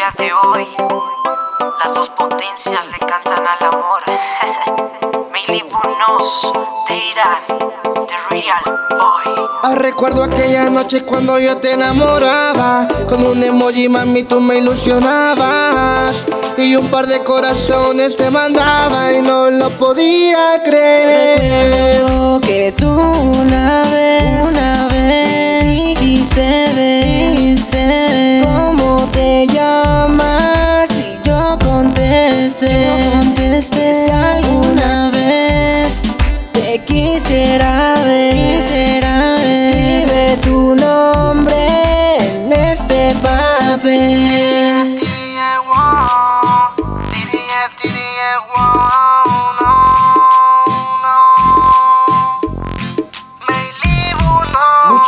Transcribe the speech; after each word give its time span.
día 0.00 0.12
de 0.16 0.32
hoy, 0.32 0.66
las 1.84 1.94
dos 1.94 2.08
potencias 2.10 2.86
le 2.90 2.98
cantan 3.06 3.44
al 3.46 3.68
amor. 3.68 4.00
Miley 5.32 5.62
Bunos, 5.62 6.52
Irán, 6.88 7.58
The 8.06 8.14
Real 8.30 8.78
Boy. 8.88 9.48
Ah, 9.62 9.74
recuerdo 9.76 10.22
aquella 10.22 10.70
noche 10.70 11.04
cuando 11.04 11.38
yo 11.38 11.58
te 11.58 11.72
enamoraba. 11.72 12.88
Con 13.08 13.26
un 13.26 13.42
emoji, 13.42 13.90
mami, 13.90 14.22
tú 14.22 14.40
me 14.40 14.56
ilusionabas. 14.56 16.16
Y 16.56 16.76
un 16.76 16.90
par 16.90 17.06
de 17.06 17.22
corazones 17.22 18.16
te 18.16 18.30
mandaba 18.30 19.12
y 19.12 19.20
no 19.20 19.50
lo 19.50 19.68
podía 19.78 20.62
creer. 20.64 22.00
Recuerdo 22.00 22.40
que 22.40 22.72
tú 22.72 22.88
una 22.88 23.84
vez, 23.90 24.44
una 24.48 24.88
vez 24.88 25.66
dijiste, 25.78 26.72
dijiste, 26.74 27.99
ve 43.84 44.89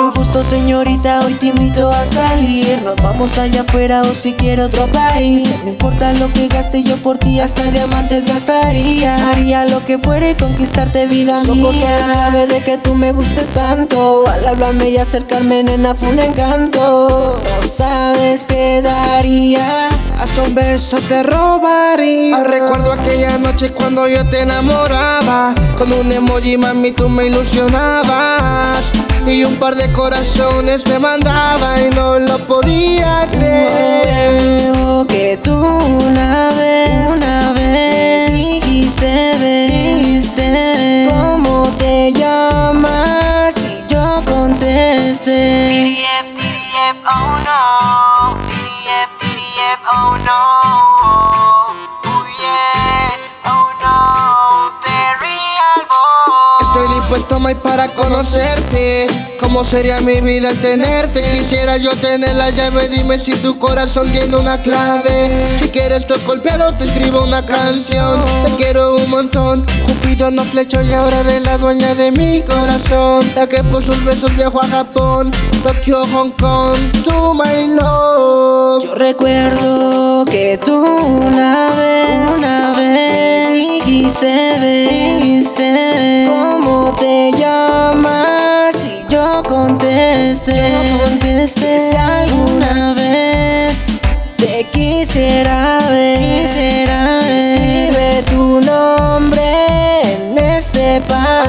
Mucho 0.00 0.18
gusto 0.18 0.42
señorita, 0.42 1.26
hoy 1.26 1.34
te 1.34 1.46
invito 1.46 1.90
a 1.90 2.06
salir. 2.06 2.80
Nos 2.82 2.96
vamos 3.02 3.36
allá 3.36 3.60
afuera 3.62 4.02
o 4.02 4.14
si 4.14 4.32
quiero 4.32 4.64
otro 4.64 4.86
país. 4.86 5.64
No 5.64 5.70
importa 5.72 6.14
lo 6.14 6.32
que 6.32 6.48
gaste 6.48 6.82
yo 6.82 6.96
por 7.02 7.18
ti, 7.18 7.38
hasta 7.38 7.70
diamantes 7.70 8.26
gastaría. 8.26 9.30
Haría 9.30 9.66
lo 9.66 9.84
que 9.84 9.98
fuere 9.98 10.36
conquistarte 10.36 11.06
vida 11.06 11.42
mía. 11.42 11.54
Somos 11.54 11.76
clave 11.76 12.46
de 12.46 12.60
que 12.60 12.78
tú 12.78 12.94
me 12.94 13.12
gustes 13.12 13.50
tanto. 13.50 14.26
Al 14.26 14.48
hablarme 14.48 14.88
y 14.88 14.96
acercarme 14.96 15.64
nena 15.64 15.94
fue 15.94 16.08
un 16.08 16.18
encanto. 16.18 17.38
No 17.44 17.68
sabes 17.68 18.46
qué 18.46 18.80
daría 18.80 19.89
Hasta 20.30 20.42
un 20.44 20.54
beso 20.54 21.00
te 21.08 21.24
robaría. 21.24 22.36
Ah, 22.36 22.44
recuerdo 22.44 22.92
aquella 22.92 23.36
noche 23.38 23.72
cuando 23.72 24.06
yo 24.06 24.24
te 24.26 24.42
enamoraba. 24.42 25.52
Con 25.76 25.92
un 25.92 26.12
emoji, 26.12 26.56
mami, 26.56 26.92
tú 26.92 27.08
me 27.08 27.26
ilusionabas. 27.26 28.84
Y 29.26 29.42
un 29.42 29.56
par 29.56 29.74
de 29.74 29.90
corazones 29.90 30.86
me 30.86 31.00
mandaba 31.00 31.80
y 31.80 31.90
no 31.96 32.20
lo 32.20 32.46
podía 32.46 33.26
creer. 33.32 34.70
Creo 34.72 35.04
que 35.08 35.36
tú 35.42 35.52
una 35.52 36.52
vez, 36.52 37.10
una 37.16 37.52
vez 37.54 38.32
dijiste, 38.32 39.36
dijiste, 39.36 41.08
¿cómo 41.10 41.74
te 41.76 42.12
llamas? 42.12 43.56
Y 43.58 43.92
yo 43.92 44.22
contesté. 44.24 45.96
Oh 47.04 47.38
no. 47.44 48.09
Oh 49.92 50.16
no. 50.24 50.32
Oh. 50.32 51.80
Estoy 56.60 56.94
dispuesto, 56.94 57.40
May, 57.40 57.56
para 57.56 57.88
conocerte. 57.88 59.08
¿Cómo 59.40 59.64
sería 59.64 60.00
mi 60.00 60.20
vida 60.20 60.50
al 60.50 60.60
tenerte? 60.60 61.20
Quisiera 61.36 61.76
yo 61.76 61.90
tener 61.96 62.36
la 62.36 62.50
llave. 62.50 62.88
Dime 62.88 63.18
si 63.18 63.32
tu 63.32 63.58
corazón 63.58 64.12
tiene 64.12 64.36
una 64.36 64.62
clave. 64.62 65.58
Si 65.58 65.68
quieres 65.70 66.06
tu 66.06 66.14
golpeado, 66.24 66.72
te 66.76 66.89
una 67.22 67.44
canción. 67.44 68.24
Te 68.44 68.56
quiero 68.56 68.96
un 68.96 69.10
montón. 69.10 69.64
Cupido 69.86 70.30
no 70.30 70.44
flechó 70.44 70.82
y 70.82 70.92
ahora 70.92 71.20
eres 71.20 71.42
la 71.44 71.58
dueña 71.58 71.94
de 71.94 72.10
mi 72.12 72.42
corazón. 72.42 73.24
La 73.34 73.46
que 73.46 73.62
por 73.64 73.84
sus 73.84 74.04
besos 74.04 74.34
viajo 74.36 74.60
a 74.62 74.68
Japón, 74.68 75.30
Tokio, 75.62 76.06
Hong 76.12 76.30
Kong. 76.32 76.78
To 77.04 77.34
my 77.34 77.66
love. 77.74 78.84
Yo 78.84 78.94
recuerdo 78.94 80.24
que 80.24 80.58
tú 80.64 80.76
una 80.76 81.74
vez, 81.74 82.30
una 82.38 82.72
vez 82.76 83.54
dijiste, 83.54 84.26
dijiste, 84.26 85.09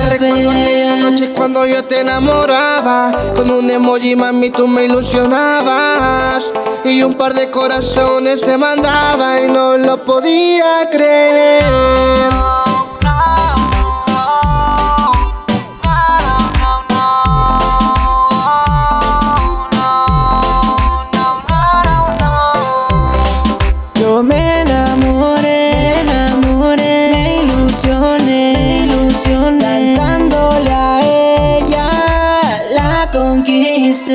Recuerdo 0.09 0.49
aquella 0.49 0.95
noche 0.97 1.29
cuando 1.35 1.65
yo 1.65 1.83
te 1.83 2.01
enamoraba 2.01 3.11
Con 3.35 3.49
un 3.51 3.69
emoji, 3.69 4.15
mami, 4.15 4.49
tú 4.49 4.67
me 4.67 4.85
ilusionabas 4.85 6.45
Y 6.83 7.03
un 7.03 7.13
par 7.13 7.33
de 7.33 7.49
corazones 7.49 8.41
te 8.41 8.57
mandaba 8.57 9.41
y 9.41 9.51
no 9.51 9.77
lo 9.77 10.03
podía 10.03 10.89
creer 10.91 12.00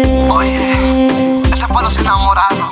Oye, 0.04 1.40
Esto 1.44 1.50
es 1.50 1.66
para 1.68 1.82
los. 1.82 2.65